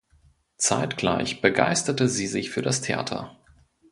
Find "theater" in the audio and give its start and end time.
2.81-3.37